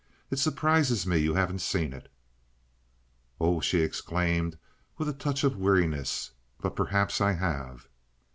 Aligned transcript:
It 0.31 0.39
surprises 0.39 1.05
me 1.05 1.19
you 1.19 1.35
haven't 1.35 1.61
seen 1.61 1.93
it." 1.93 2.11
"Oh," 3.39 3.59
she 3.61 3.81
exclaimed, 3.81 4.57
with 4.97 5.07
a 5.07 5.13
touch 5.13 5.43
of 5.43 5.57
weariness, 5.57 6.31
"but 6.59 6.75
perhaps 6.75 7.21
I 7.21 7.33
have." 7.33 7.87